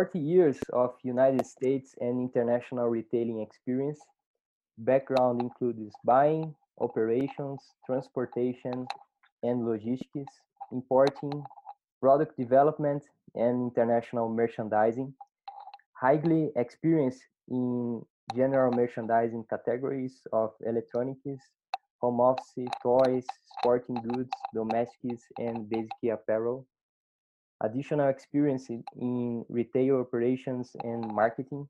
[0.00, 4.00] 40 years of United States and international retailing experience.
[4.78, 8.86] Background includes buying, operations, transportation,
[9.42, 10.32] and logistics,
[10.72, 11.44] importing,
[12.00, 13.02] product development,
[13.34, 15.12] and international merchandising.
[16.00, 18.02] Highly experienced in
[18.34, 21.44] general merchandising categories of electronics,
[22.00, 23.26] home office, toys,
[23.58, 26.69] sporting goods, domestics, and basic apparel.
[27.62, 31.68] Additional experience in retail operations and marketing.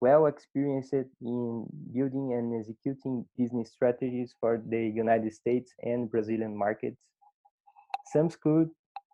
[0.00, 6.96] Well experienced in building and executing business strategies for the United States and Brazilian markets.
[8.06, 8.68] Sam's Club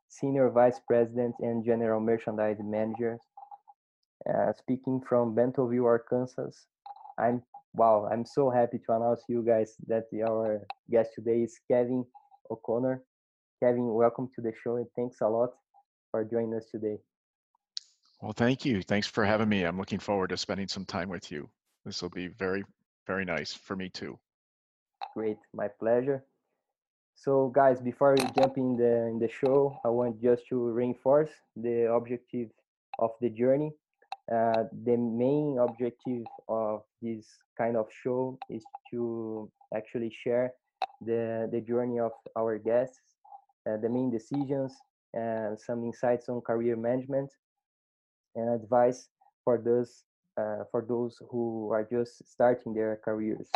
[0.09, 3.19] Senior Vice President and General Merchandise Manager.
[4.33, 6.51] Uh, speaking from Bentonville, Arkansas.
[7.19, 7.43] I'm
[7.75, 12.05] wow, I'm so happy to announce you guys that our guest today is Kevin
[12.53, 13.03] O'Connor.
[13.61, 15.51] Kevin, welcome to the show and thanks a lot
[16.15, 16.97] for joining us today.
[18.23, 18.83] Well, thank you.
[18.83, 19.65] Thanks for having me.
[19.65, 21.51] I'm looking forward to spending some time with you.
[21.85, 22.63] This will be very,
[23.05, 24.17] very nice for me too.
[25.17, 26.25] Great, my pleasure.
[27.17, 31.31] So, guys, before we jump in the in the show, I want just to reinforce
[31.57, 32.49] the objective
[33.01, 33.73] of the journey.
[34.31, 37.27] Uh, the main objective of this
[37.59, 40.53] kind of show is to actually share
[41.09, 43.01] the the journey of our guests,
[43.69, 44.73] uh, the main decisions,
[45.15, 47.31] and some insights on career management,
[48.35, 49.09] and advice
[49.45, 50.05] for those
[50.37, 53.49] uh, for those who are just starting their careers.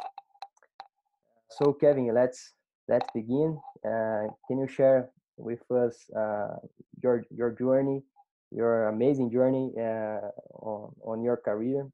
[1.51, 2.55] So, Kevin, let's
[2.89, 3.59] let's begin.
[3.85, 6.57] Uh, can you share with us uh,
[7.03, 8.03] your your journey,
[8.51, 11.89] your amazing journey uh, on on your career?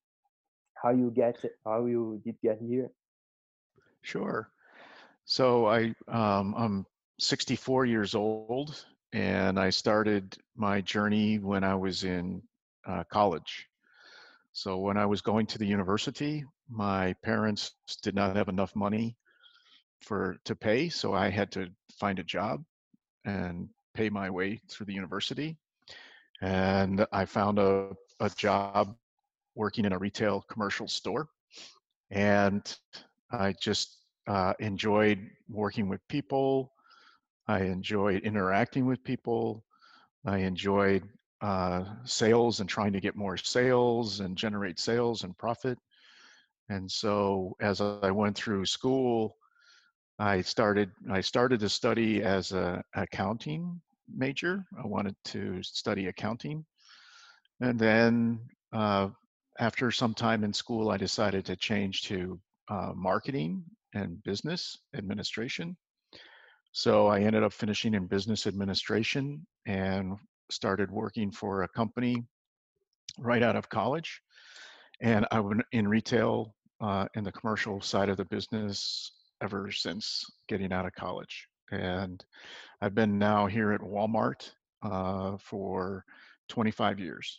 [0.83, 2.91] How you get how you did get here?
[4.03, 4.51] Sure.
[5.25, 6.87] So I um, I'm
[7.19, 12.43] 64 years old, and I started my journey when I was in
[12.85, 13.69] uh, college.
[14.53, 17.73] So when I was going to the university, my parents
[18.03, 19.17] did not have enough money
[20.01, 22.65] for to pay, so I had to find a job
[23.25, 25.57] and pay my way through the university.
[26.43, 28.97] And I found a, a job
[29.55, 31.29] working in a retail commercial store.
[32.11, 32.63] And
[33.31, 36.74] I just uh, enjoyed working with people.
[37.47, 39.65] I enjoyed interacting with people.
[40.25, 41.09] I enjoyed
[41.41, 45.79] uh, sales and trying to get more sales and generate sales and profit.
[46.71, 49.37] And so as I went through school,
[50.19, 54.65] I started I started to study as a accounting major.
[54.83, 56.65] I wanted to study accounting,
[57.61, 58.41] and then
[58.73, 59.09] uh,
[59.59, 65.77] after some time in school, I decided to change to uh, marketing and business administration.
[66.77, 70.17] So I ended up finishing in business administration and
[70.51, 72.25] started working for a company
[73.17, 74.21] right out of college.
[75.01, 80.25] And I went in retail uh, in the commercial side of the business ever since
[80.49, 81.47] getting out of college.
[81.71, 82.25] And
[82.81, 84.51] I've been now here at Walmart
[84.83, 86.05] uh, for
[86.49, 87.39] 25 years.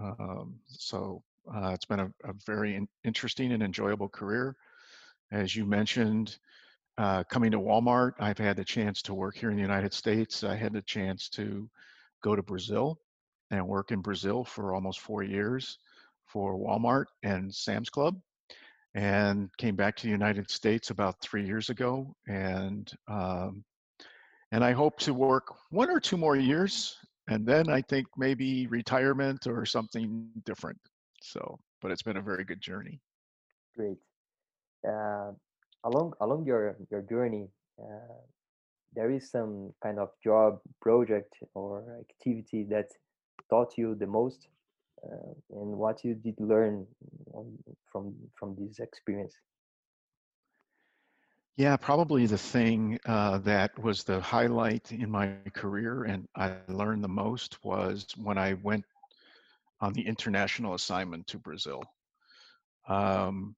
[0.00, 4.54] Um, so uh, it's been a, a very in- interesting and enjoyable career.
[5.32, 6.38] As you mentioned,
[6.98, 10.44] uh, coming to Walmart, I've had the chance to work here in the United States.
[10.44, 11.68] I had the chance to
[12.22, 12.98] go to Brazil
[13.50, 15.78] and work in Brazil for almost four years
[16.26, 18.20] for Walmart and Sam's Club
[18.94, 23.64] and came back to the United States about three years ago, and um,
[24.52, 26.96] and I hope to work one or two more years,
[27.28, 30.78] and then I think maybe retirement or something different.
[31.22, 33.00] So, but it's been a very good journey.
[33.76, 33.98] Great.
[34.86, 35.32] Uh,
[35.84, 37.48] along along your your journey,
[37.78, 38.20] uh,
[38.94, 42.88] there is some kind of job, project, or activity that
[43.50, 44.48] taught you the most
[45.04, 46.86] uh, and what you did learn
[47.90, 49.34] from from this experience?
[51.56, 57.02] Yeah probably the thing uh, that was the highlight in my career and i learned
[57.04, 58.84] the most was when i went
[59.80, 61.82] on the international assignment to brazil.
[62.88, 63.54] Um,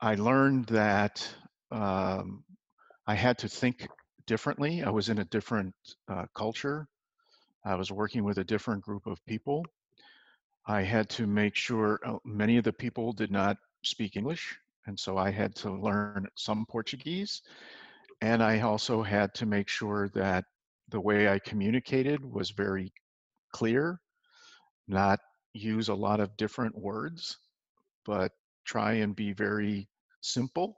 [0.00, 1.28] i learned that
[1.70, 2.44] um,
[3.06, 3.88] i had to think
[4.26, 5.74] differently i was in a different
[6.08, 6.86] uh, culture
[7.64, 9.64] i was working with a different group of people
[10.68, 15.00] I had to make sure uh, many of the people did not speak English, and
[15.00, 17.40] so I had to learn some Portuguese.
[18.20, 20.44] And I also had to make sure that
[20.90, 22.92] the way I communicated was very
[23.52, 23.98] clear,
[24.88, 25.20] not
[25.54, 27.38] use a lot of different words,
[28.04, 28.32] but
[28.68, 29.88] try and be very
[30.20, 30.76] simple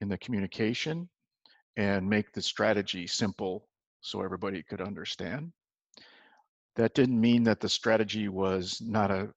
[0.00, 1.08] in the communication
[1.76, 3.68] and make the strategy simple
[4.00, 5.52] so everybody could understand.
[6.76, 9.28] that didn't mean that the strategy was not a,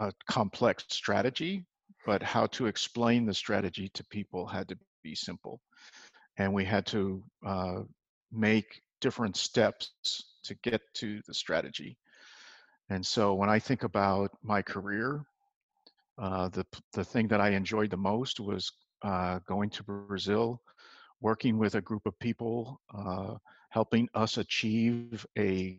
[0.00, 1.64] a complex strategy,
[2.04, 5.60] but how to explain the strategy to people had to be simple.
[6.36, 7.80] And we had to uh,
[8.30, 9.92] make different steps
[10.44, 11.96] to get to the strategy.
[12.90, 15.24] And so when I think about my career,
[16.20, 18.70] uh, the the thing that I enjoyed the most was
[19.02, 20.60] uh, going to Brazil,
[21.20, 23.34] working with a group of people, uh,
[23.70, 25.78] helping us achieve a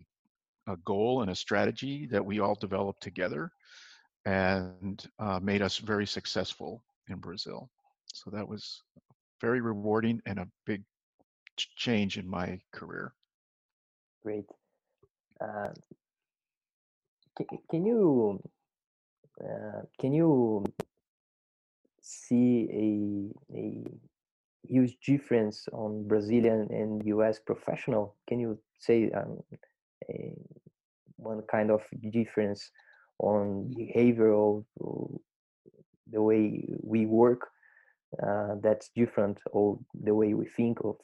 [0.68, 3.52] a goal and a strategy that we all developed together,
[4.26, 7.70] and uh, made us very successful in Brazil.
[8.14, 8.82] So that was
[9.40, 10.84] very rewarding and a big
[11.56, 13.14] change in my career.
[14.24, 14.46] Great.
[15.40, 15.70] Uh,
[17.36, 18.40] can, can you
[19.44, 20.64] uh, can you
[22.02, 23.84] see a a
[24.64, 27.40] huge difference on Brazilian and U.S.
[27.40, 28.16] professional?
[28.28, 29.40] Can you say um,
[30.10, 30.34] a,
[31.18, 32.72] one kind of difference
[33.20, 34.66] on behavior behavioral
[36.12, 37.48] the way we work
[38.22, 40.98] uh, that's different or the way we think of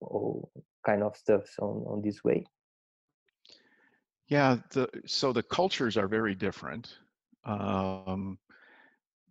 [0.00, 0.50] all
[0.84, 2.44] kind of stuff on, on this way
[4.26, 6.98] yeah the, so the cultures are very different
[7.44, 8.38] um,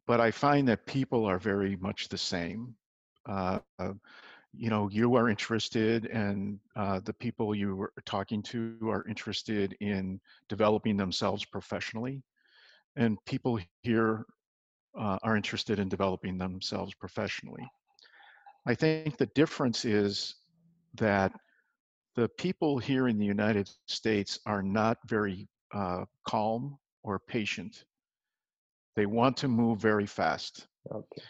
[0.06, 2.74] but i find that people are very much the same.
[3.28, 3.94] Uh, uh,
[4.54, 9.76] you know you are interested and uh, the people you are talking to are interested
[9.82, 10.20] in
[10.50, 12.24] developing themselves professionally
[12.96, 14.26] and people here
[14.98, 17.66] uh, are interested in developing themselves professionally.
[18.66, 20.36] I think the difference is
[20.96, 21.32] that
[22.16, 27.84] the people here in the united states are not very uh, calm or patient
[28.98, 31.24] they want to move very fast okay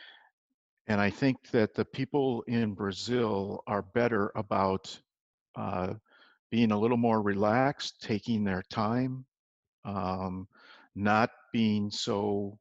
[0.88, 4.98] and I think that the people in Brazil are better about
[5.56, 5.94] uh,
[6.50, 9.26] being a little more relaxed, taking their time,
[9.84, 10.48] um,
[10.96, 12.58] not being so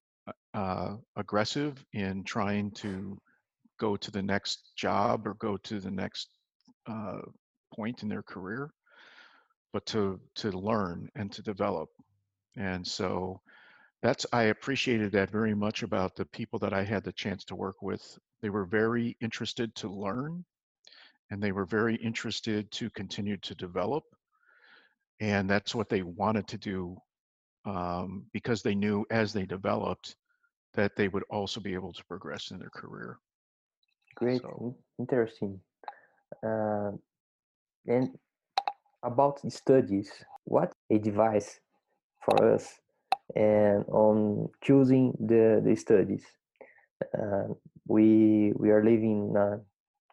[0.55, 3.17] uh, aggressive in trying to
[3.79, 6.29] go to the next job or go to the next
[6.89, 7.21] uh,
[7.73, 8.71] point in their career,
[9.73, 11.91] but to to learn and to develop.
[12.57, 13.41] And so
[14.07, 17.57] that's I appreciated that very much about the people that I had the chance to
[17.57, 18.17] work with.
[18.41, 20.45] They were very interested to learn
[21.33, 24.05] and they were very interested to continue to develop.
[25.19, 26.97] And that's what they wanted to do
[27.65, 30.15] um, because they knew as they developed
[30.75, 33.19] that they would also be able to progress in their career.
[34.15, 34.77] Great, so.
[35.01, 35.59] interesting.
[36.47, 36.93] Uh,
[37.89, 38.17] and
[39.03, 40.13] about the studies,
[40.45, 41.59] what advice
[42.25, 42.79] for us
[43.35, 46.25] and on choosing the, the studies.
[47.17, 47.49] Uh,
[47.87, 49.61] we we are living in a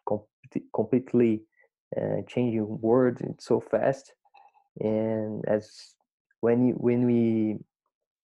[0.06, 0.20] com-
[0.74, 1.42] completely
[1.96, 3.18] uh, changing world.
[3.38, 4.12] So fast,
[4.80, 5.94] and as
[6.40, 7.56] when you, when we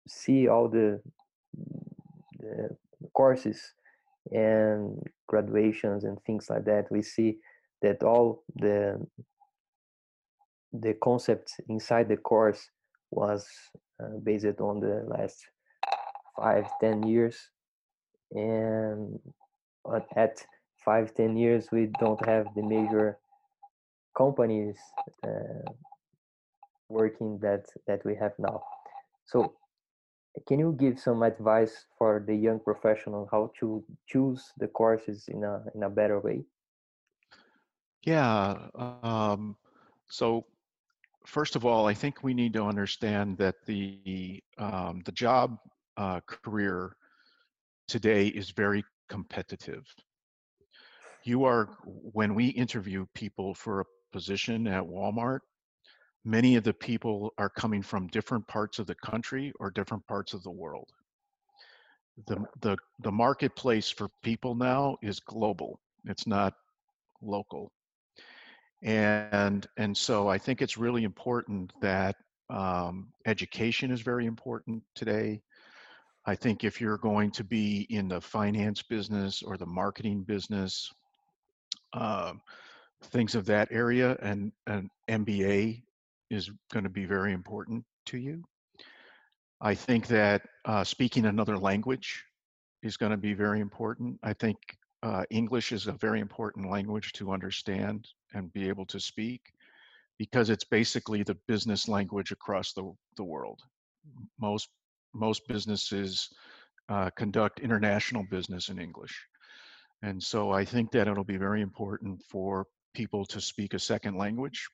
[0.06, 1.00] see all the
[2.38, 2.76] the
[3.14, 3.74] courses
[4.30, 7.38] and graduations and things like that, we see
[7.80, 9.04] that all the
[10.72, 12.68] the concepts inside the course
[13.10, 13.46] was
[14.22, 15.38] based on the last
[16.36, 17.50] five ten years.
[18.32, 19.18] And
[20.16, 20.46] at
[20.84, 23.18] five ten years we don't have the major
[24.16, 24.78] companies
[25.24, 25.70] uh,
[26.88, 28.62] working that that we have now.
[29.26, 29.54] So
[30.46, 35.44] can you give some advice for the young professional how to choose the courses in
[35.44, 36.44] a in a better way?
[38.02, 39.56] Yeah um,
[40.08, 40.44] so
[41.26, 45.58] first of all, I think we need to understand that the um, the job
[45.96, 46.96] uh, career
[47.88, 49.84] today is very competitive.
[51.24, 55.40] You are when we interview people for a position at Walmart,
[56.24, 60.34] many of the people are coming from different parts of the country or different parts
[60.34, 60.88] of the world.
[62.26, 65.80] The the the marketplace for people now is global.
[66.04, 66.54] It's not
[67.22, 67.72] local
[68.82, 72.16] and and so i think it's really important that
[72.52, 75.40] um, education is very important today.
[76.26, 80.92] I think if you're going to be in the finance business or the marketing business
[81.94, 82.34] uh,
[83.04, 85.82] things of that area and an mba
[86.30, 88.42] is going to be very important to you.
[89.60, 92.22] I think that uh, speaking another language
[92.82, 94.18] is going to be very important.
[94.22, 94.58] I think
[95.02, 99.52] uh, English is a very important language to understand and be able to speak
[100.18, 103.60] because it's basically the business language across the, the world.
[104.40, 104.68] Most
[105.14, 106.30] most businesses
[106.88, 109.14] uh, conduct international business in English.
[110.02, 114.16] And so I think that it'll be very important for people to speak a second
[114.16, 114.66] language,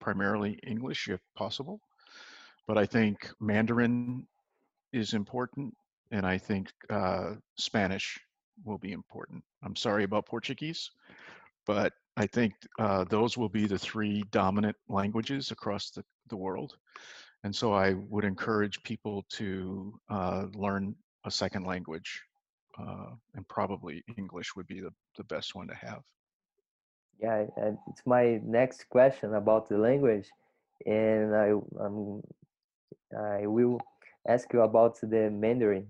[0.00, 1.80] primarily English if possible.
[2.66, 4.26] but I think Mandarin
[4.92, 5.74] is important,
[6.10, 8.18] and I think uh, Spanish
[8.64, 9.42] will be important.
[9.62, 10.90] I'm sorry about Portuguese,
[11.66, 16.76] but I think uh, those will be the three dominant languages across the, the world.
[17.42, 20.94] And so I would encourage people to uh, learn
[21.24, 22.22] a second language,
[22.78, 26.02] uh, and probably English would be the, the best one to have.
[27.20, 27.46] Yeah,
[27.88, 30.28] it's my next question about the language,
[30.84, 32.22] and I um,
[33.16, 33.80] I will
[34.26, 35.86] ask you about the Mandarin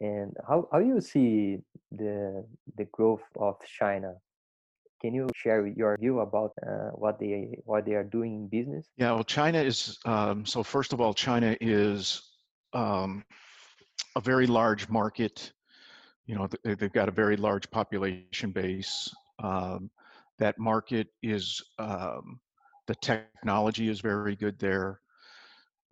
[0.00, 1.58] and how how you see
[1.92, 2.44] the
[2.76, 4.14] the growth of China.
[5.00, 8.88] Can you share your view about uh, what they what they are doing in business?
[8.96, 10.62] Yeah, well, China is um, so.
[10.62, 12.22] First of all, China is
[12.72, 13.24] um,
[14.16, 15.52] a very large market.
[16.26, 19.08] You know, they've got a very large population base.
[19.42, 19.90] Um,
[20.38, 22.40] that market is um,
[22.86, 25.00] the technology is very good there,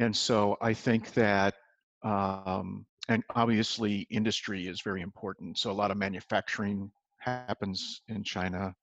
[0.00, 1.54] and so I think that
[2.02, 5.58] um, and obviously industry is very important.
[5.58, 8.74] So a lot of manufacturing happens in China,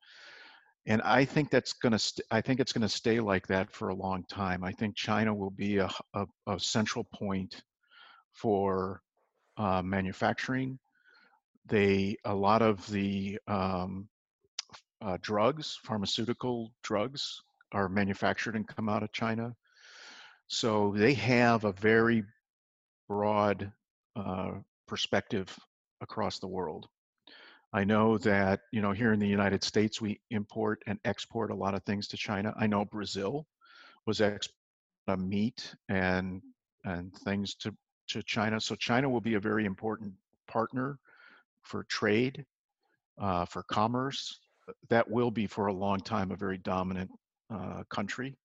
[0.85, 1.99] and I think that's going to.
[1.99, 4.63] St- I think it's going to stay like that for a long time.
[4.63, 7.63] I think China will be a, a, a central point
[8.33, 9.01] for
[9.57, 10.79] uh, manufacturing.
[11.65, 14.09] They a lot of the um,
[15.01, 19.55] uh, drugs, pharmaceutical drugs, are manufactured and come out of China.
[20.47, 22.23] So they have a very
[23.07, 23.71] broad
[24.15, 24.51] uh,
[24.87, 25.55] perspective
[26.01, 26.87] across the world.
[27.73, 31.55] I know that you know here in the United States we import and export a
[31.55, 32.53] lot of things to China.
[32.55, 33.47] I know Brazil
[34.05, 34.47] was ex
[35.07, 36.41] uh, meat and
[36.85, 37.73] and things to
[38.09, 38.61] to China.
[38.61, 40.13] So China will be a very important
[40.47, 40.99] partner
[41.63, 42.45] for trade,
[43.19, 44.39] uh, for commerce.
[44.89, 47.09] That will be for a long time a very dominant
[47.49, 48.37] uh, country,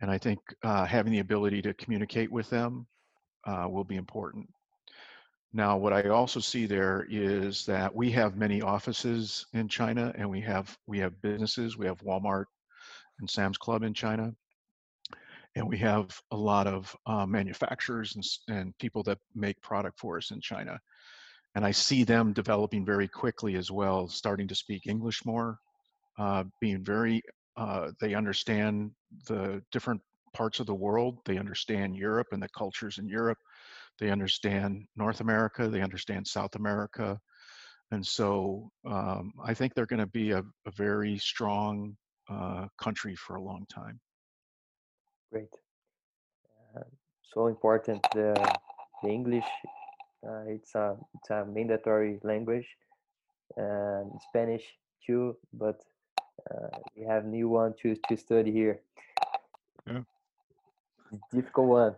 [0.00, 2.86] and I think uh, having the ability to communicate with them
[3.46, 4.48] uh, will be important.
[5.52, 10.28] Now, what I also see there is that we have many offices in China, and
[10.28, 11.78] we have we have businesses.
[11.78, 12.44] We have Walmart
[13.18, 14.34] and Sam's Club in China,
[15.56, 20.18] and we have a lot of uh, manufacturers and, and people that make product for
[20.18, 20.78] us in China.
[21.54, 25.58] And I see them developing very quickly as well, starting to speak English more,
[26.18, 27.22] uh, being very.
[27.56, 28.90] Uh, they understand
[29.26, 30.00] the different
[30.34, 31.18] parts of the world.
[31.24, 33.38] They understand Europe and the cultures in Europe
[33.98, 37.18] they understand North America, they understand South America.
[37.90, 41.96] And so um, I think they're going to be a, a, very strong
[42.30, 43.98] uh, country for a long time.
[45.32, 45.48] Great.
[46.76, 46.82] Uh,
[47.22, 48.34] so important the,
[49.02, 49.46] the English.
[50.26, 52.66] Uh, it's a it's a mandatory language,
[53.56, 54.64] and Spanish
[55.06, 55.36] too.
[55.52, 55.80] But
[56.50, 58.80] uh, we have new one to to study here.
[59.86, 60.02] Yeah.
[61.32, 61.94] Difficult one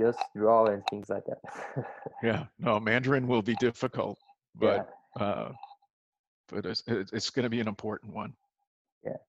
[0.00, 1.40] just draw and things like that.
[2.22, 4.18] yeah, no, Mandarin will be difficult,
[4.54, 5.22] but yeah.
[5.22, 5.52] uh,
[6.48, 8.32] but it's it's going to be an important one.
[9.04, 9.20] Yeah.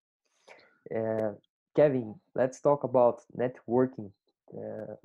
[0.97, 1.31] Uh,
[1.75, 4.11] Kevin, let's talk about networking.
[4.53, 4.95] Uh,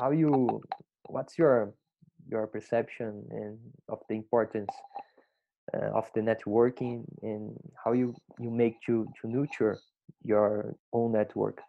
[0.00, 0.62] how you?
[1.08, 1.74] What's your
[2.28, 4.74] your perception and of the importance
[5.74, 9.78] uh, of the networking and how you you make to to nurture
[10.22, 11.60] your own network?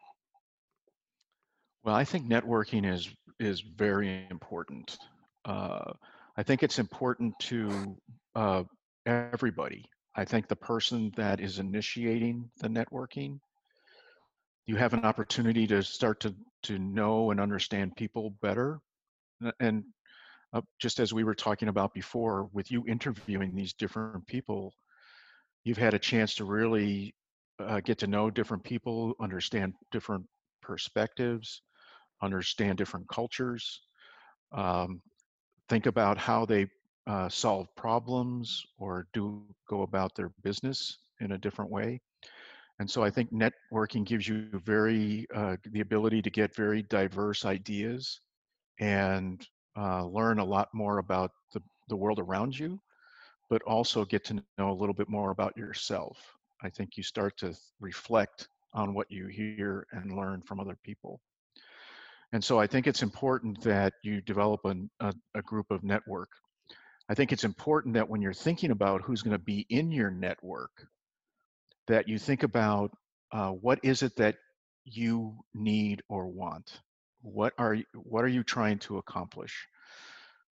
[1.85, 4.97] Well, I think networking is is very important.
[5.45, 5.93] Uh,
[6.35, 7.95] I think it's important to
[8.33, 8.63] uh,
[9.05, 9.85] everybody.
[10.15, 13.39] I think the person that is initiating the networking,
[14.65, 18.79] you have an opportunity to start to to know and understand people better.
[19.59, 19.83] And
[20.53, 24.73] uh, just as we were talking about before, with you interviewing these different people,
[25.63, 27.13] you've had a chance to really
[27.59, 30.25] uh, get to know different people, understand different
[30.63, 31.61] perspectives,
[32.21, 33.81] understand different cultures,
[34.51, 35.01] um,
[35.69, 36.67] think about how they
[37.07, 42.01] uh, solve problems or do go about their business in a different way.
[42.79, 47.45] And so I think networking gives you very uh, the ability to get very diverse
[47.45, 48.19] ideas
[48.79, 49.45] and
[49.77, 52.79] uh, learn a lot more about the, the world around you,
[53.49, 56.17] but also get to know a little bit more about yourself.
[56.63, 61.21] I think you start to reflect on what you hear and learn from other people.
[62.33, 66.29] And so I think it's important that you develop an, a, a group of network.
[67.07, 70.09] I think it's important that when you're thinking about who's going to be in your
[70.09, 70.87] network,
[71.87, 72.91] that you think about
[73.31, 74.35] uh, what is it that
[74.85, 76.81] you need or want.
[77.21, 79.67] What are what are you trying to accomplish?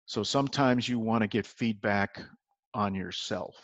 [0.06, 2.22] So sometimes you want to get feedback
[2.74, 3.56] on yourself.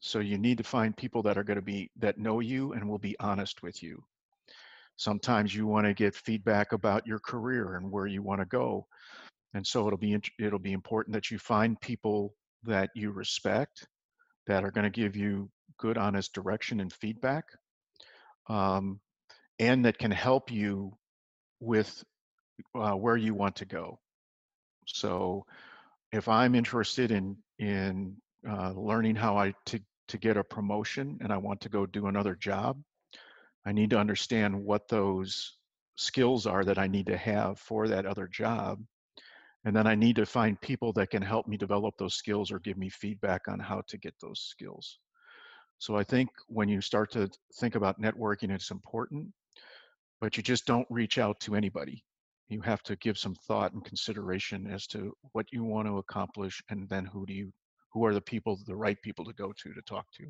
[0.00, 2.88] So you need to find people that are going to be that know you and
[2.88, 4.04] will be honest with you.
[4.96, 8.86] Sometimes you want to get feedback about your career and where you want to go.
[9.54, 12.34] And so it'll be it'll be important that you find people
[12.64, 13.86] that you respect
[14.46, 17.44] that are going to give you good, honest direction and feedback,
[18.48, 19.00] um,
[19.58, 20.96] and that can help you
[21.60, 22.04] with
[22.74, 23.98] uh, where you want to go.
[24.86, 25.46] So,
[26.12, 28.16] if I'm interested in in
[28.48, 32.06] uh, learning how I to to get a promotion and I want to go do
[32.06, 32.80] another job,
[33.66, 35.56] I need to understand what those
[35.96, 38.82] skills are that I need to have for that other job.
[39.64, 42.58] And then I need to find people that can help me develop those skills or
[42.58, 44.98] give me feedback on how to get those skills.
[45.78, 49.28] So I think when you start to think about networking, it's important,
[50.20, 52.04] but you just don't reach out to anybody.
[52.48, 56.62] You have to give some thought and consideration as to what you want to accomplish
[56.68, 57.50] and then who do you
[57.92, 60.26] who are the people the right people to go to to talk to.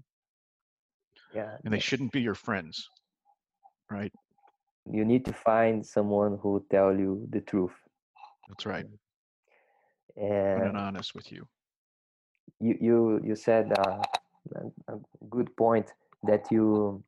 [1.34, 1.56] Yeah.
[1.64, 2.88] And they shouldn't be your friends
[3.90, 4.12] right?
[4.90, 7.74] You need to find someone who tell you the truth.
[8.48, 8.86] That's right.
[10.16, 11.46] And, and honest with you.
[12.60, 14.02] You you you said uh,
[14.88, 14.96] a
[15.30, 17.02] good point that you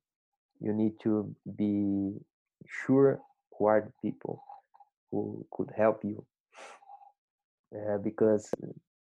[0.60, 2.14] you need to be
[2.66, 3.20] sure
[3.56, 4.42] who are the people
[5.10, 6.24] who could help you
[7.74, 8.50] uh, because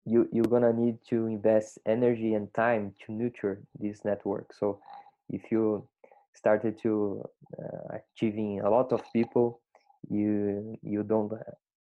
[0.05, 4.79] you you're gonna need to invest energy and time to nurture this network so
[5.29, 5.87] if you
[6.33, 7.23] started to
[7.59, 9.61] uh, achieving a lot of people
[10.09, 11.31] you you don't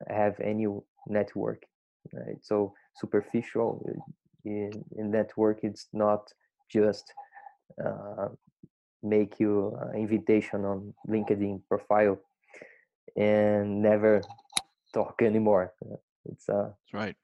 [0.07, 0.67] have any
[1.07, 1.63] network
[2.13, 2.37] right?
[2.41, 3.99] so superficial uh,
[4.45, 6.31] in, in network it's not
[6.69, 7.13] just
[7.83, 8.27] uh,
[9.01, 12.17] make you an invitation on linkedin profile
[13.15, 14.21] and never
[14.93, 15.73] talk anymore.
[16.25, 17.15] It's uh that's right.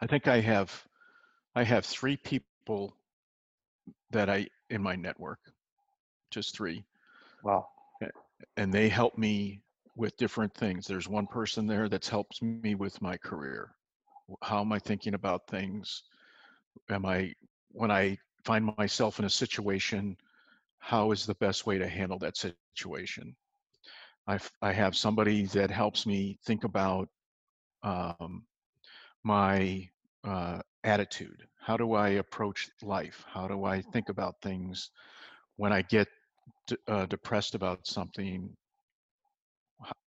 [0.00, 0.84] I think i have
[1.54, 2.96] i have three people
[4.10, 5.38] that i in my network
[6.36, 6.84] just three.
[7.42, 7.66] Wow.
[8.58, 9.62] And they help me
[9.96, 10.86] with different things.
[10.86, 13.70] There's one person there that's helps me with my career.
[14.42, 16.02] How am I thinking about things?
[16.90, 17.32] Am I,
[17.72, 20.14] when I find myself in a situation,
[20.78, 23.34] how is the best way to handle that situation?
[24.26, 27.08] I, I have somebody that helps me think about
[27.82, 28.44] um,
[29.24, 29.88] my
[30.22, 31.46] uh, attitude.
[31.58, 33.24] How do I approach life?
[33.26, 34.90] How do I think about things
[35.56, 36.08] when I get
[36.88, 38.54] uh, depressed about something,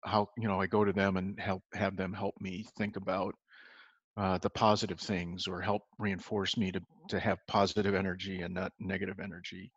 [0.04, 3.34] how you know I go to them and help have them help me think about
[4.16, 8.72] uh, the positive things or help reinforce me to to have positive energy and not
[8.78, 9.70] negative energy.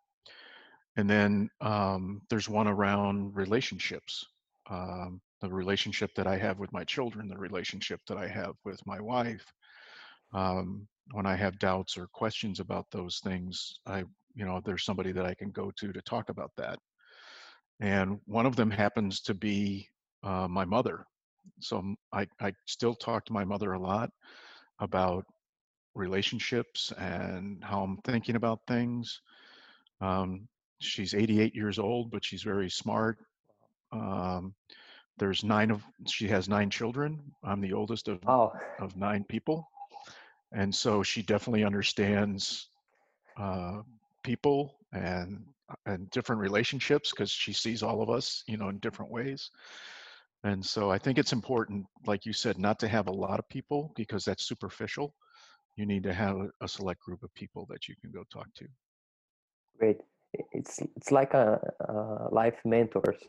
[0.96, 4.26] And then um, there's one around relationships.
[4.68, 8.80] Um, the relationship that I have with my children, the relationship that I have with
[8.86, 9.44] my wife.
[10.32, 15.12] Um, when I have doubts or questions about those things, I you know there's somebody
[15.12, 16.78] that i can go to to talk about that.
[17.80, 19.88] And one of them happens to be
[20.22, 21.04] uh, my mother.
[21.60, 24.10] So I, I still talk to my mother a lot
[24.78, 25.24] about
[25.94, 29.20] relationships and how i'm thinking about things.
[30.00, 30.48] Um,
[30.80, 33.18] she's 88 years old but she's very smart.
[33.92, 34.54] Um,
[35.18, 37.20] there's nine of she has nine children.
[37.44, 38.52] I'm the oldest of oh.
[38.80, 39.68] of nine people.
[40.52, 42.68] And so she definitely understands
[43.38, 43.80] uh,
[44.22, 45.44] people and
[45.86, 49.50] and different relationships because she sees all of us you know in different ways.
[50.44, 53.48] And so i think it's important like you said not to have a lot of
[53.48, 55.14] people because that's superficial.
[55.76, 58.66] You need to have a select group of people that you can go talk to.
[59.78, 59.98] Great.
[60.52, 63.22] It's it's like a, a life mentors.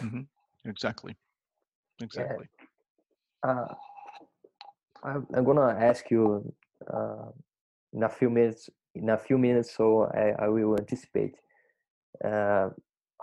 [0.00, 0.22] Mm-hmm.
[0.68, 1.14] exactly.
[2.00, 2.46] Exactly.
[3.44, 3.50] Yeah.
[3.50, 3.74] uh,
[5.04, 6.52] I'm, I'm gonna ask you
[6.92, 7.30] uh,
[7.92, 11.36] in a few minutes in a few minutes, so I, I will anticipate.
[12.24, 12.70] Uh,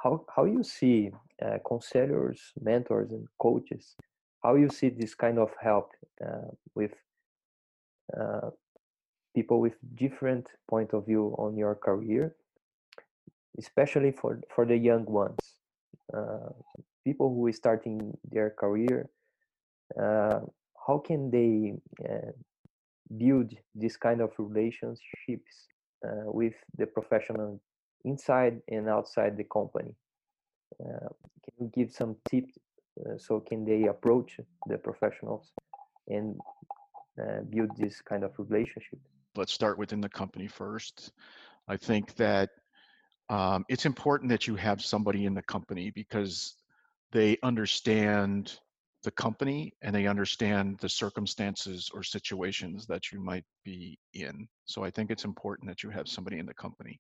[0.02, 3.96] how how you see uh, counselors, mentors, and coaches?
[4.44, 5.92] How you see this kind of help
[6.24, 6.94] uh, with
[8.20, 8.50] uh,
[9.36, 12.36] people with different point of view on your career,
[13.58, 15.40] especially for for the young ones,
[16.14, 16.50] uh,
[17.04, 19.10] people who are starting their career.
[20.00, 20.40] Uh,
[20.88, 21.74] how can they
[23.18, 25.68] build this kind of relationships
[26.06, 27.60] uh, with the professional
[28.06, 29.96] inside and outside the company.
[30.80, 31.08] Uh,
[31.44, 32.58] can you give some tips
[33.06, 35.52] uh, so can they approach the professionals
[36.08, 36.40] and
[37.22, 39.00] uh, build this kind of relationship?
[39.36, 41.12] Let's start within the company first.
[41.68, 42.50] I think that
[43.30, 46.56] um, it's important that you have somebody in the company because
[47.12, 48.60] they understand
[49.04, 54.48] the company and they understand the circumstances or situations that you might be in.
[54.66, 57.00] So I think it's important that you have somebody in the company.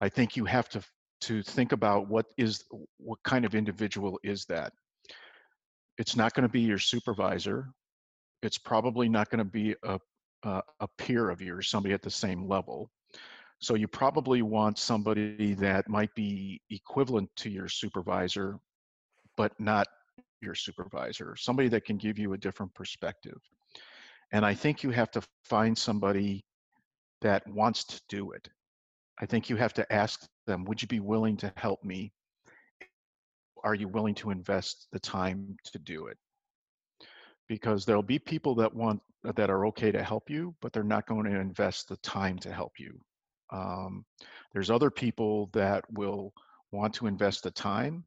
[0.00, 0.82] I think you have to
[1.22, 2.64] to think about what is
[2.98, 4.72] what kind of individual is that
[5.98, 7.68] it's not going to be your supervisor
[8.42, 9.98] it's probably not going to be a,
[10.42, 12.90] a, a peer of yours somebody at the same level
[13.60, 18.58] so you probably want somebody that might be equivalent to your supervisor
[19.36, 19.86] but not
[20.40, 23.38] your supervisor somebody that can give you a different perspective
[24.32, 26.44] and i think you have to find somebody
[27.22, 28.48] that wants to do it
[29.18, 32.12] I think you have to ask them, would you be willing to help me?
[33.64, 36.18] Are you willing to invest the time to do it?
[37.48, 41.06] Because there'll be people that want that are okay to help you, but they're not
[41.06, 43.00] going to invest the time to help you.
[43.50, 44.04] Um,
[44.52, 46.32] there's other people that will
[46.70, 48.04] want to invest the time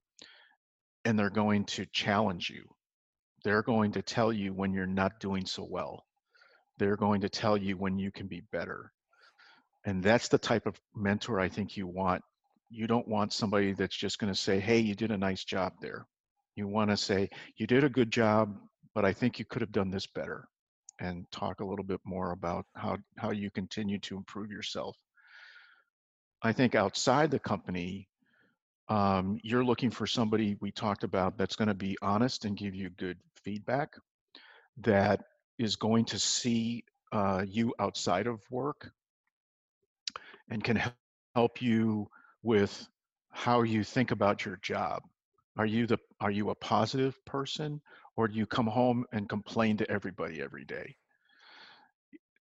[1.05, 2.63] and they're going to challenge you.
[3.43, 6.05] They're going to tell you when you're not doing so well.
[6.77, 8.91] They're going to tell you when you can be better
[9.85, 12.21] and that's the type of mentor i think you want
[12.69, 15.73] you don't want somebody that's just going to say hey you did a nice job
[15.81, 16.05] there
[16.55, 18.55] you want to say you did a good job
[18.93, 20.45] but i think you could have done this better
[20.99, 24.97] and talk a little bit more about how how you continue to improve yourself
[26.43, 28.08] i think outside the company
[28.89, 32.75] um, you're looking for somebody we talked about that's going to be honest and give
[32.75, 33.93] you good feedback
[34.77, 35.21] that
[35.59, 38.91] is going to see uh, you outside of work
[40.49, 40.81] and can
[41.35, 42.09] help you
[42.43, 42.87] with
[43.31, 45.03] how you think about your job.
[45.57, 47.81] Are you the are you a positive person
[48.15, 50.95] or do you come home and complain to everybody every day?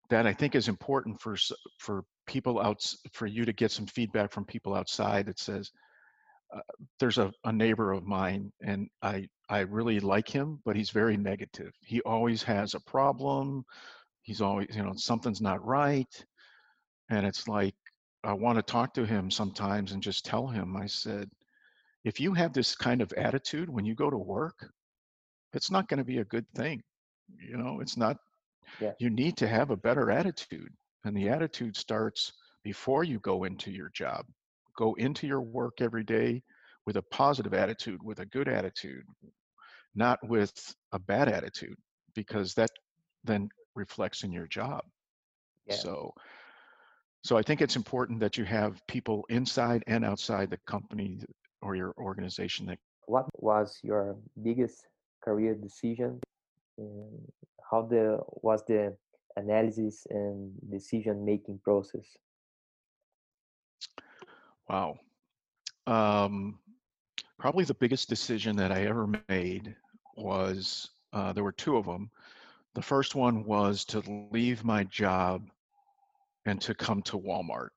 [0.08, 1.36] That I think is important for
[1.78, 5.70] for people out for you to get some feedback from people outside that says
[6.54, 6.60] uh,
[6.98, 11.16] there's a, a neighbor of mine and I I really like him but he's very
[11.16, 11.72] negative.
[11.84, 13.64] He always has a problem.
[14.22, 16.24] He's always you know something's not right
[17.10, 17.74] and it's like
[18.24, 21.30] I want to talk to him sometimes and just tell him, I said,
[22.04, 24.70] if you have this kind of attitude when you go to work,
[25.52, 26.82] it's not going to be a good thing.
[27.38, 28.16] You know, it's not,
[28.80, 28.92] yeah.
[28.98, 30.72] you need to have a better attitude.
[31.04, 32.32] And the attitude starts
[32.64, 34.26] before you go into your job.
[34.78, 36.42] Go into your work every day
[36.86, 39.04] with a positive attitude, with a good attitude,
[39.94, 40.52] not with
[40.92, 41.76] a bad attitude,
[42.14, 42.70] because that
[43.24, 44.82] then reflects in your job.
[45.66, 45.74] Yeah.
[45.74, 46.14] So
[47.22, 51.18] so I think it's important that you have people inside and outside the company
[51.60, 52.78] or your organization that.
[53.06, 54.86] What was your biggest
[55.24, 56.20] career decision?
[57.70, 58.96] How the was the
[59.36, 62.06] analysis and decision making process?
[64.68, 64.98] Wow.
[65.86, 66.58] Um,
[67.38, 69.74] probably the biggest decision that I ever made
[70.16, 72.10] was uh, there were two of them.
[72.74, 75.48] The first one was to leave my job
[76.44, 77.68] and to come to Walmart.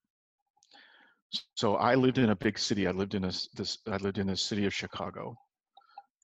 [1.56, 2.88] So I lived in a big city.
[2.88, 5.36] I lived in a this I lived in the city of Chicago.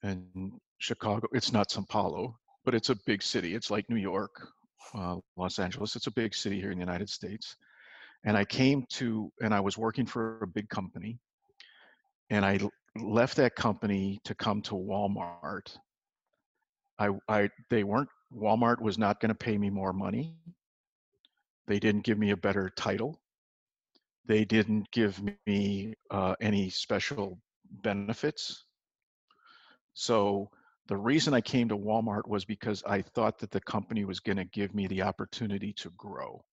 [0.02, 3.54] And Chicago, it's not Sao Paulo, but it's a big city.
[3.54, 4.46] It's like New York,
[4.94, 5.96] uh, Los Angeles.
[5.96, 7.56] It's a big city here in the United States.
[8.28, 11.18] And I came to, and I was working for a big company.
[12.28, 12.60] And I
[13.00, 15.74] left that company to come to Walmart.
[16.98, 20.36] I, I, they weren't, Walmart was not going to pay me more money.
[21.68, 23.18] They didn't give me a better title.
[24.26, 27.40] They didn't give me uh, any special
[27.82, 28.66] benefits.
[29.94, 30.50] So
[30.86, 34.36] the reason I came to Walmart was because I thought that the company was going
[34.36, 36.44] to give me the opportunity to grow.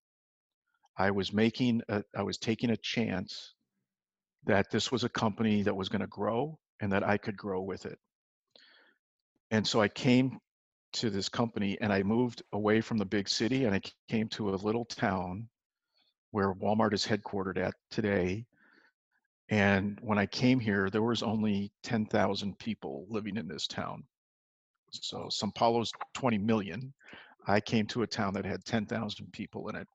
[0.98, 3.54] I was making, a, I was taking a chance
[4.46, 7.62] that this was a company that was going to grow and that I could grow
[7.62, 8.00] with it.
[9.52, 10.40] And so I came
[10.94, 14.50] to this company and I moved away from the big city and I came to
[14.50, 15.50] a little town
[16.32, 18.46] where Walmart is headquartered at today.
[19.50, 24.04] And when I came here, there was only 10,000 people living in this town.
[24.92, 26.94] So Sao Paulo's 20 million.
[27.48, 29.88] I came to a town that had 10,000 people in it,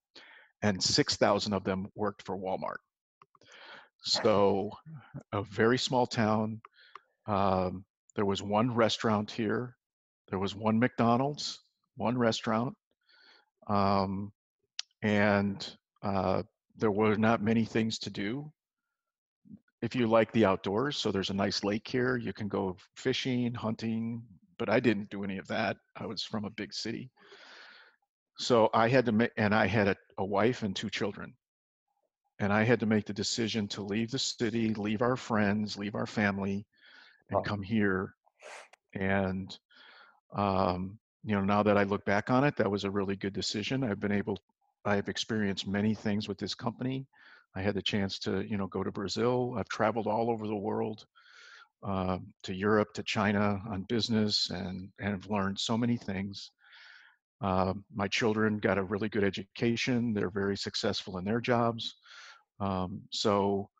[0.63, 2.79] and 6,000 of them worked for Walmart.
[4.03, 4.71] So
[5.33, 6.61] a very small town.
[7.27, 7.85] Um,
[8.17, 9.77] there was one restaurant here
[10.31, 11.61] there was one McDonald's,
[11.97, 12.75] one restaurant,
[13.67, 14.33] um,
[15.03, 16.43] and uh,
[16.77, 18.51] there were not many things to do.
[19.83, 23.53] If you like the outdoors, so there's a nice lake here, you can go fishing,
[23.55, 24.23] hunting,
[24.59, 25.77] but I didn't do any of that.
[25.97, 27.11] I was from a big city.
[28.39, 31.35] So I had to make, and I had a, a wife and two children.
[32.39, 35.95] And I had to make the decision to leave the city, leave our friends, leave
[35.97, 36.65] our family,
[37.29, 37.43] and oh.
[37.43, 38.15] come here.
[38.95, 39.59] And
[40.35, 43.35] um, you know, now that I look back on it, that was a really good
[43.35, 43.83] decision.
[43.83, 44.39] I've been able,
[44.85, 47.07] I've experienced many things with this company
[47.55, 49.55] I had the chance to, you know, go to Brazil.
[49.59, 51.07] I've traveled all over the world,
[51.83, 56.53] uh, to Europe, to China on business, and and have learned so many things.
[57.41, 60.13] Uh, my children got a really good education.
[60.13, 61.97] They're very successful in their jobs.
[62.61, 63.71] Um, so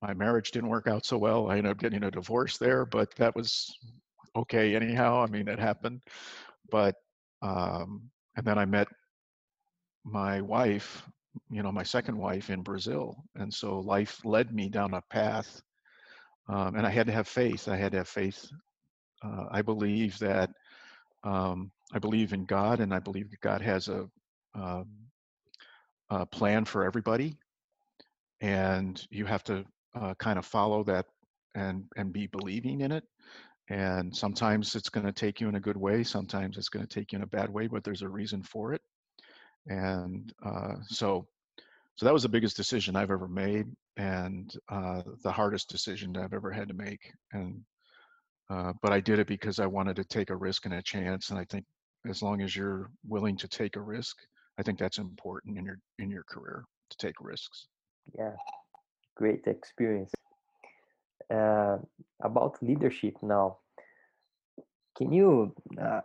[0.00, 1.50] my marriage didn't work out so well.
[1.50, 3.74] I ended up getting a divorce there, but that was
[4.36, 5.22] okay anyhow.
[5.22, 6.02] I mean, it happened.
[6.70, 6.94] But
[7.42, 8.88] um, and then I met
[10.04, 11.06] my wife,
[11.50, 15.60] you know, my second wife in Brazil, and so life led me down a path,
[16.48, 17.68] um, and I had to have faith.
[17.68, 18.46] I had to have faith.
[19.22, 20.50] Uh, I believe that
[21.24, 24.08] um, I believe in God, and I believe that God has a,
[24.54, 24.86] um,
[26.10, 27.36] a plan for everybody,
[28.40, 31.06] and you have to uh, kind of follow that
[31.54, 33.04] and and be believing in it.
[33.68, 36.02] And sometimes it's going to take you in a good way.
[36.02, 38.72] Sometimes it's going to take you in a bad way, but there's a reason for
[38.72, 38.82] it.
[39.68, 41.28] And uh, so,
[41.94, 46.34] so that was the biggest decision I've ever made, and uh, the hardest decision I've
[46.34, 47.12] ever had to make.
[47.32, 47.62] And
[48.48, 51.30] uh, but I did it because I wanted to take a risk and a chance.
[51.30, 51.64] And I think
[52.08, 54.16] as long as you're willing to take a risk,
[54.58, 57.66] I think that's important in your in your career to take risks.
[58.18, 58.36] Yeah,
[59.16, 60.12] great experience.
[61.30, 61.78] Uh,
[62.22, 63.58] about leadership now,
[64.96, 66.00] can you uh,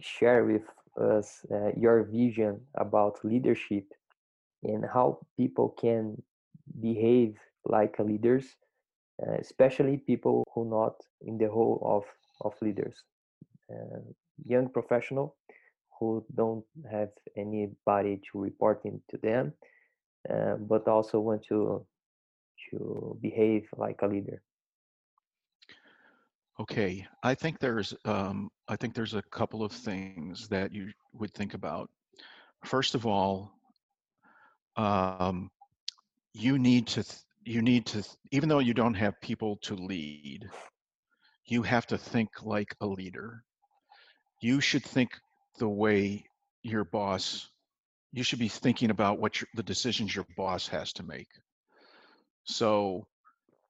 [0.00, 0.62] share with
[1.00, 3.84] us uh, your vision about leadership
[4.62, 6.20] and how people can
[6.80, 8.56] behave like leaders
[9.22, 12.04] uh, especially people who not in the role of
[12.40, 13.02] of leaders
[13.72, 13.98] uh,
[14.44, 15.36] young professional
[15.98, 19.52] who don't have anybody to reporting to them
[20.30, 21.84] uh, but also want to
[22.70, 24.42] to behave like a leader.
[26.60, 31.32] Okay i think there's um, i think there's a couple of things that you would
[31.34, 31.90] think about.
[32.64, 33.52] First of all
[34.76, 35.50] um,
[36.32, 40.48] you need to th- you need to even though you don't have people to lead
[41.46, 43.44] you have to think like a leader
[44.40, 45.10] you should think
[45.58, 46.24] the way
[46.62, 47.48] your boss
[48.12, 51.28] you should be thinking about what your, the decisions your boss has to make
[52.44, 53.06] so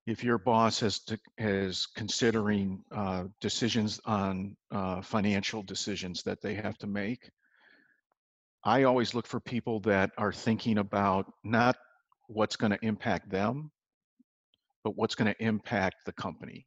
[0.07, 6.55] if your boss has to is considering uh, decisions on uh, financial decisions that they
[6.55, 7.31] have to make
[8.65, 11.77] i always look for people that are thinking about not
[12.29, 13.71] what's going to impact them,
[14.85, 16.67] but what's going to impact the company.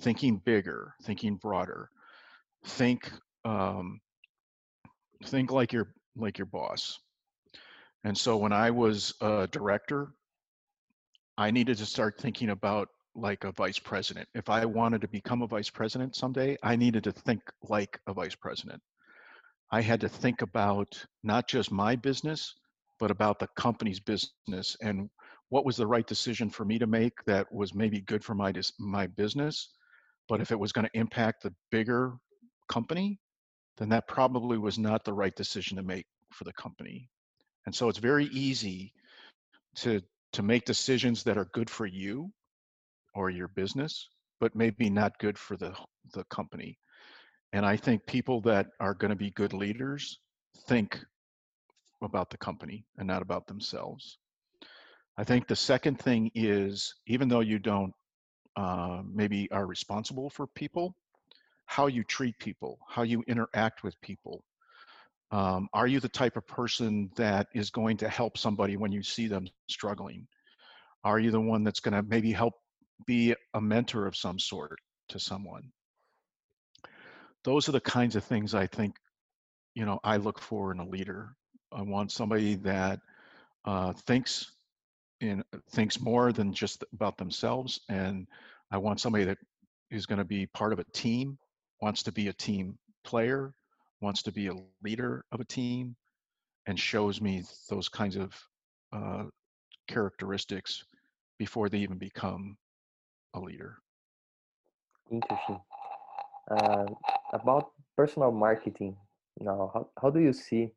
[0.00, 1.90] Thinking bigger, thinking broader.
[2.64, 3.10] Think
[3.44, 4.00] um,
[5.24, 6.98] think like your like your boss.
[8.04, 10.12] And so when I was a director,
[11.38, 14.28] I needed to start thinking about like a vice president.
[14.34, 18.12] If I wanted to become a vice president someday, I needed to think like a
[18.12, 18.82] vice president.
[19.70, 22.54] I had to think about not just my business,
[23.02, 25.10] but about the company's business and
[25.48, 28.52] what was the right decision for me to make that was maybe good for my
[28.78, 29.74] my business
[30.28, 32.14] but if it was going to impact the bigger
[32.72, 33.18] company
[33.78, 37.08] then that probably was not the right decision to make for the company
[37.66, 38.92] and so it's very easy
[39.74, 40.00] to
[40.32, 42.30] to make decisions that are good for you
[43.14, 44.08] or your business
[44.40, 45.72] but maybe not good for the
[46.14, 46.78] the company
[47.52, 50.18] and i think people that are going to be good leaders
[50.68, 51.00] think
[52.04, 54.18] about the company and not about themselves.
[55.18, 57.92] I think the second thing is even though you don't
[58.56, 60.94] uh, maybe are responsible for people,
[61.66, 64.44] how you treat people, how you interact with people.
[65.30, 69.02] Um, are you the type of person that is going to help somebody when you
[69.02, 70.26] see them struggling?
[71.04, 72.54] Are you the one that's going to maybe help
[73.06, 75.72] be a mentor of some sort to someone?
[77.44, 78.96] Those are the kinds of things I think,
[79.74, 81.34] you know, I look for in a leader.
[81.72, 83.00] I want somebody that
[83.64, 84.52] uh, thinks
[85.20, 88.26] in thinks more than just about themselves, and
[88.70, 89.38] I want somebody that
[89.90, 91.38] is going to be part of a team,
[91.82, 93.52] wants to be a team player,
[94.00, 95.96] wants to be a leader of a team,
[96.66, 98.30] and shows me those kinds of
[98.92, 99.24] uh,
[99.88, 100.84] characteristics
[101.38, 102.56] before they even become
[103.34, 103.76] a leader.
[105.10, 105.60] Interesting.
[106.50, 106.86] Uh,
[107.32, 108.96] about personal marketing
[109.40, 110.70] now, how, how do you see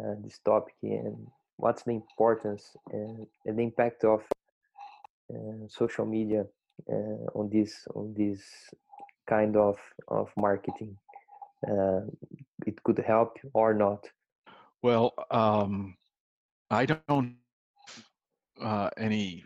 [0.00, 4.22] uh, this topic and what's the importance and, and the impact of
[5.32, 6.44] uh, social media
[6.92, 8.42] uh, on this on this
[9.26, 9.76] kind of
[10.08, 10.96] of marketing
[11.68, 12.00] uh,
[12.66, 14.06] it could help or not.
[14.82, 15.96] Well um,
[16.70, 17.22] i don't
[18.60, 19.44] uh, any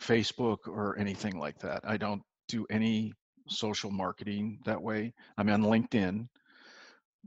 [0.00, 1.80] facebook or anything like that.
[1.84, 3.12] I don't do any
[3.48, 5.12] social marketing that way.
[5.38, 6.28] I'm on linkedin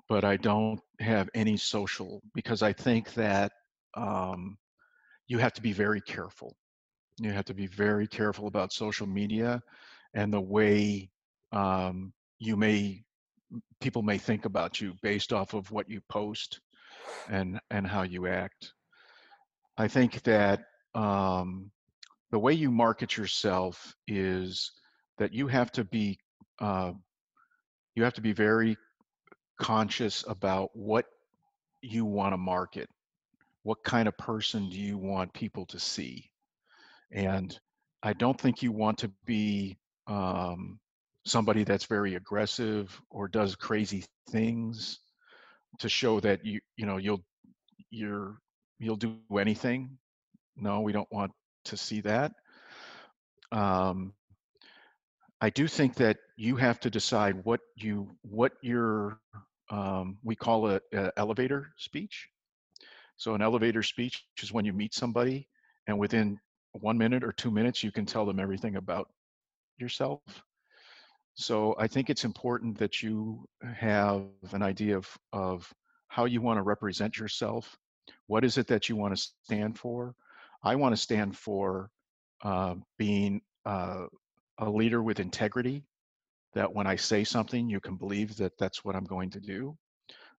[0.08, 3.52] but I don't have any social because I think that
[3.96, 4.58] um,
[5.28, 6.56] you have to be very careful.
[7.20, 9.62] You have to be very careful about social media
[10.14, 11.10] and the way
[11.52, 13.04] um, you may
[13.82, 16.60] people may think about you based off of what you post
[17.30, 18.74] and and how you act.
[19.78, 20.62] I think that
[20.94, 21.72] um,
[22.32, 24.72] the way you market yourself is
[25.18, 26.20] that you have to be
[26.60, 26.92] uh,
[27.96, 28.78] you have to be very
[29.60, 31.06] conscious about what
[31.82, 32.90] you want to market
[33.64, 36.30] what kind of person do you want people to see
[37.12, 37.60] and
[38.04, 40.80] i don't think you want to be um,
[41.30, 45.00] somebody that's very aggressive or does crazy things
[45.80, 47.24] to show that you you know you'll
[47.92, 48.38] you're
[48.80, 49.98] you'll do anything
[50.58, 51.32] no we don't want
[51.66, 52.34] to see that
[53.52, 54.14] um,
[55.42, 59.20] I do think that you have to decide what you what your
[59.70, 62.28] um, we call it a elevator speech.
[63.18, 65.48] So an elevator speech is when you meet somebody
[65.88, 66.40] and within
[66.74, 69.10] one minute or two minutes you can tell them everything about
[69.78, 70.22] yourself.
[71.40, 75.74] So I think it's important that you have an idea of of
[76.10, 77.78] how you want to represent yourself.
[78.28, 80.16] What is it that you want to stand for?
[80.64, 81.92] I want to stand for
[82.44, 84.08] uh, being uh,
[84.58, 85.86] a leader with integrity
[86.56, 89.78] that when I say something, you can believe that that's what I'm going to do.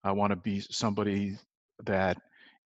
[0.05, 1.39] I want to be somebody
[1.87, 2.19] that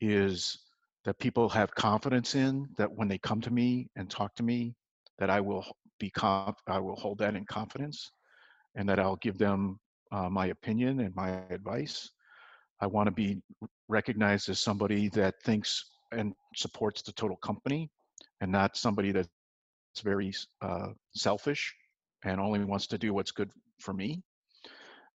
[0.02, 0.58] is
[1.04, 4.74] that people have confidence in that when they come to me and talk to me
[5.19, 5.63] that I will
[6.00, 8.12] be conf- I will hold that in confidence
[8.75, 9.79] and that I'll give them
[10.12, 12.09] uh, my opinion and my advice.
[12.79, 13.41] I want to be
[13.88, 17.89] recognized as somebody that thinks and supports the total company
[18.41, 19.29] and not somebody that's
[20.03, 21.73] very uh, selfish
[22.23, 24.21] and only wants to do what's good for me.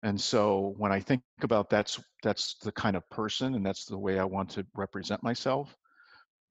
[0.03, 3.99] And so when I think about that's that's the kind of person and that's the
[3.99, 5.75] way I want to represent myself,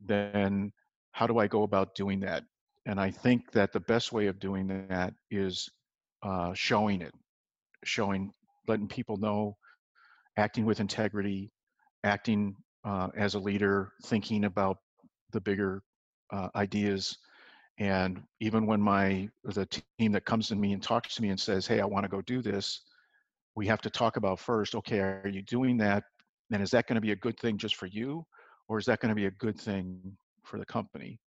[0.03, 0.71] then
[1.11, 2.43] how do I go about doing that?
[2.87, 5.69] And I think that the best way of doing that is
[6.23, 7.13] uh, showing it,
[7.83, 8.33] showing,
[8.67, 9.55] letting people know,
[10.37, 11.51] acting with integrity,
[12.03, 12.55] acting
[12.85, 14.77] uh, as a leader, thinking about
[15.31, 15.83] the bigger
[16.31, 17.17] uh, ideas
[17.79, 21.39] and even when my the team that comes to me and talks to me and
[21.39, 22.81] says, "Hey, I want to go do this,"
[23.55, 24.75] we have to talk about first.
[24.75, 26.03] Okay, are you doing that?
[26.51, 28.25] And is that going to be a good thing just for you,
[28.67, 31.19] or is that going to be a good thing for the company?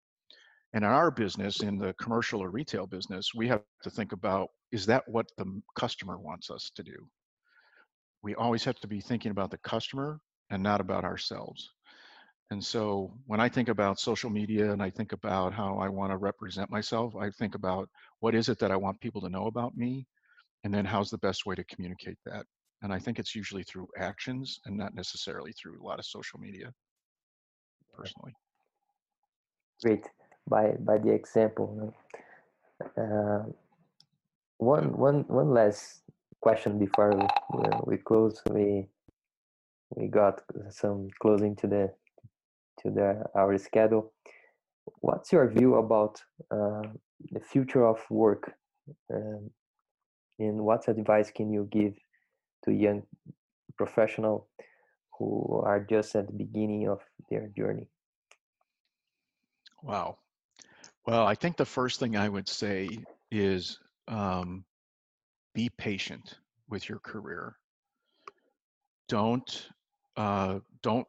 [0.73, 4.49] And in our business, in the commercial or retail business, we have to think about:
[4.75, 5.45] is that what the
[5.83, 6.97] customer wants us to do?
[8.23, 11.71] We always have to be thinking about the customer and not about ourselves.
[12.51, 16.11] And so when I think about social media and I think about how I want
[16.11, 19.47] to represent myself, I think about what is it that I want people to know
[19.47, 20.05] about me?
[20.65, 22.45] And then how's the best way to communicate that?
[22.81, 26.39] And I think it's usually through actions and not necessarily through a lot of social
[26.39, 26.73] media,
[27.93, 28.33] personally.
[29.81, 30.05] Great.
[30.47, 31.93] By by the example.
[32.97, 33.43] Uh,
[34.57, 36.01] one one one last
[36.41, 38.41] question before we, we close.
[38.49, 38.87] We
[39.95, 41.93] we got some closing to the
[42.81, 44.13] to the our schedule.
[45.01, 46.83] What's your view about uh,
[47.31, 48.53] the future of work,
[49.13, 49.49] um,
[50.39, 51.95] and what advice can you give
[52.63, 53.03] to young
[53.77, 54.47] professional
[55.17, 57.87] who are just at the beginning of their journey?
[59.81, 60.17] Wow.
[61.05, 62.89] Well, I think the first thing I would say
[63.31, 64.65] is um,
[65.53, 66.35] be patient
[66.69, 67.55] with your career.
[69.07, 69.69] Don't
[70.17, 71.07] uh, don't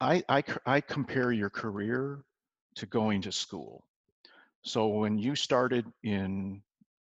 [0.00, 2.22] I, I, I compare your career
[2.76, 3.84] to going to school.
[4.62, 6.60] So when you started in,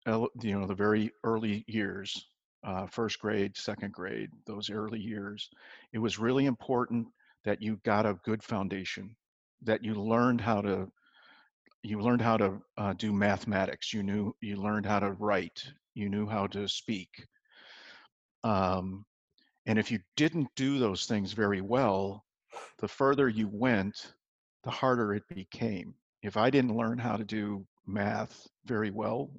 [0.06, 2.26] you know, the very early years,
[2.64, 5.50] uh, first grade, second grade, those early years,
[5.92, 7.06] it was really important
[7.44, 9.14] that you got a good foundation,
[9.62, 10.90] that you learned how to,
[11.82, 13.92] you learned how to uh, do mathematics.
[13.92, 15.62] You knew, you learned how to write.
[15.94, 17.08] You knew how to speak.
[18.44, 19.04] Um,
[19.66, 22.24] and if you didn't do those things very well,
[22.78, 24.14] the further you went,
[24.64, 25.94] the harder it became.
[26.22, 29.30] If I didn't learn how to do math very well,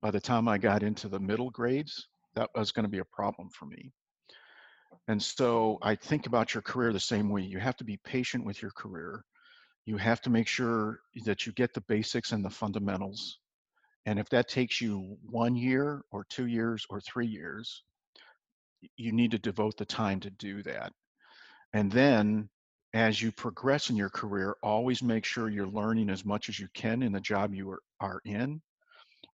[0.00, 3.04] by the time I got into the middle grades, that was going to be a
[3.04, 3.90] problem for me.
[5.08, 7.42] And so I think about your career the same way.
[7.42, 9.24] You have to be patient with your career.
[9.88, 13.38] You have to make sure that you get the basics and the fundamentals.
[14.04, 17.82] And if that takes you one year or two years or three years,
[18.98, 20.92] you need to devote the time to do that.
[21.72, 22.50] And then
[22.92, 26.68] as you progress in your career, always make sure you're learning as much as you
[26.74, 28.60] can in the job you are, are in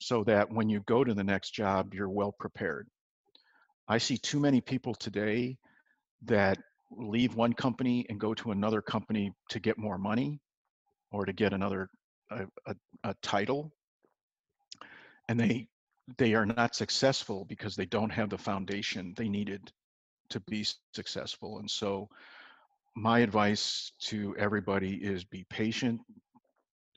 [0.01, 2.87] so that when you go to the next job, you're well prepared.
[3.89, 5.57] I see too many people today
[6.27, 6.59] that
[6.97, 10.41] leave one company and go to another company to get more money
[11.11, 11.89] or to get another
[12.31, 12.75] a, a,
[13.05, 13.73] a title.
[15.29, 15.69] And they
[16.19, 19.73] they are not successful because they don't have the foundation they needed
[20.31, 21.59] to be successful.
[21.59, 22.09] And so
[22.97, 26.01] my advice to everybody is be patient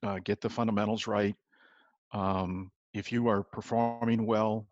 [0.06, 1.36] uh, get the fundamentals right.
[2.14, 4.68] Um, if you are performing well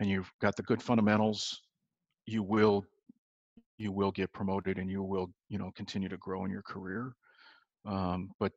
[0.00, 1.62] and you've got the good fundamentals
[2.26, 2.84] you will
[3.80, 7.14] you will get promoted and you will you know continue to grow in your career
[7.86, 8.52] um, but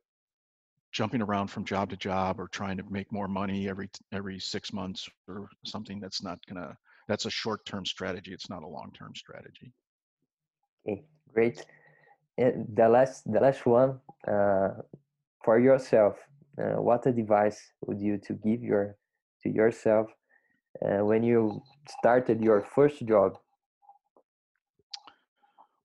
[0.92, 4.72] jumping around from job to job or trying to make more money every every six
[4.72, 6.76] months or something that's not gonna
[7.08, 9.72] that's a short-term strategy it's not a long-term strategy.
[10.86, 11.02] Okay
[11.32, 11.64] great.
[12.38, 14.68] And the last the last one uh,
[15.44, 16.16] for yourself
[16.60, 18.96] uh, what advice would you to give your
[19.42, 20.06] to yourself
[20.84, 21.60] uh, when you
[21.98, 23.38] started your first job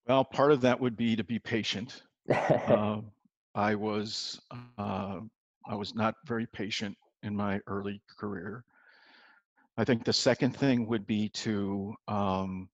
[0.09, 2.03] well part of that would be to be patient
[2.33, 2.99] uh,
[3.55, 4.39] I was
[4.77, 5.19] uh,
[5.67, 8.63] I was not very patient in my early career.
[9.77, 12.69] I think the second thing would be to um,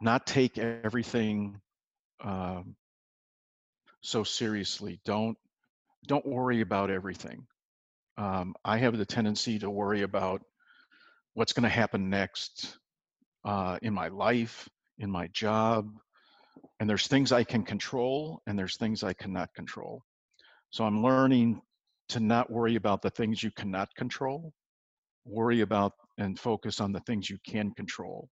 [0.00, 1.60] not take everything
[2.22, 2.76] um,
[4.00, 5.00] so seriously.
[5.04, 5.36] Don't
[6.06, 7.46] don't worry about everything.
[8.16, 10.42] Um, I have the tendency to worry about
[11.34, 12.78] what's going to happen next
[13.44, 14.68] uh, in my life,
[14.98, 15.90] in my job,
[16.80, 20.02] and there's things I can control and there's things I cannot control.
[20.70, 21.62] So I'm learning
[22.10, 24.52] to not worry about the things you cannot control,
[25.24, 28.28] worry about and focus on the things you can control.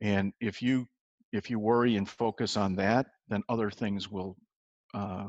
[0.00, 0.86] And if you
[1.32, 4.36] if you worry and focus on that, then other things will
[4.94, 5.28] uh,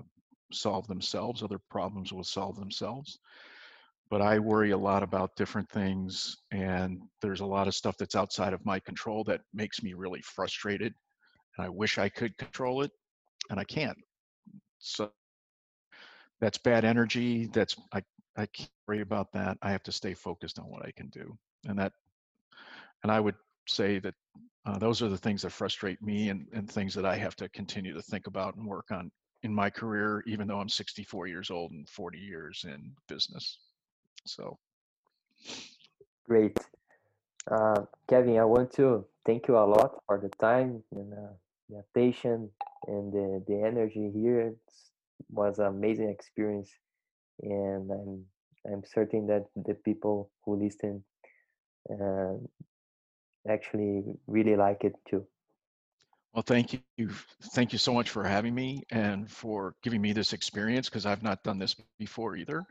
[0.52, 1.44] solve themselves.
[1.44, 3.20] Other problems will solve themselves.
[4.10, 8.16] But I worry a lot about different things, and there's a lot of stuff that's
[8.16, 10.94] outside of my control that makes me really frustrated
[11.58, 12.92] and I wish I could control it,
[13.50, 13.98] and I can't.
[14.80, 15.12] So
[16.40, 17.48] that's bad energy.
[17.48, 18.02] That's I
[18.38, 19.58] I can't worry about that.
[19.62, 21.38] I have to stay focused on what I can do,
[21.68, 21.94] and that
[23.04, 23.36] and I would
[23.68, 24.16] say that
[24.66, 27.50] uh, those are the things that frustrate me and, and things that I have to
[27.50, 29.12] continue to think about and work on
[29.44, 33.58] in my career, even though I'm 64 years old and 40 years in business.
[34.26, 34.58] So
[36.28, 36.60] great.
[37.50, 41.34] Uh, Kevin, I want to thank you a lot for the time and uh,
[41.70, 42.52] the patience
[42.88, 44.40] and the, the energy here.
[44.42, 44.58] It
[45.30, 46.70] was an amazing experience,
[47.42, 48.26] and I'm
[48.72, 51.04] I'm certain that the people who listen
[51.90, 52.34] uh,
[53.50, 55.26] actually really like it too.
[56.34, 57.10] Well, thank you.
[57.54, 61.24] Thank you so much for having me and for giving me this experience because I've
[61.24, 62.64] not done this before either.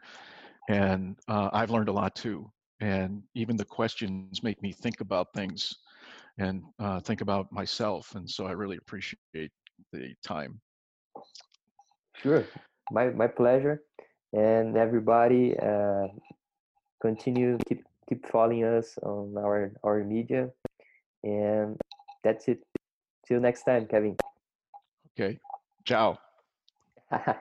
[0.69, 5.33] And uh, I've learned a lot too and even the questions make me think about
[5.35, 5.77] things
[6.41, 9.53] and uh, think about myself and so i really appreciate
[9.93, 10.61] the time.
[12.23, 12.45] Sure
[12.91, 13.83] my, my pleasure
[14.33, 16.07] and everybody uh,
[17.01, 20.51] continue keep keep following us on our our media
[21.23, 21.77] and
[22.25, 22.63] that's it.
[23.27, 24.17] Till next time kevin.
[25.13, 25.39] Okay
[25.85, 26.19] ciao